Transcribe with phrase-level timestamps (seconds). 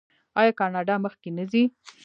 [0.39, 1.63] آیا کاناډا مخکې نه ځي؟